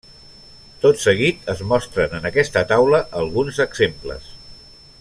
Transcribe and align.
Tot 0.85 1.01
seguit 1.01 1.51
es 1.53 1.61
mostren 1.73 2.17
en 2.21 2.25
aquesta 2.31 2.65
taula 2.73 3.03
alguns 3.21 3.61
exemples. 3.67 4.33